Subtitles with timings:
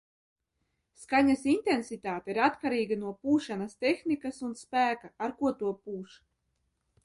[1.01, 6.21] Skaņas intensitāte ir atkarīga no pūšanas tehnikas un spēka, ar ko to pūš.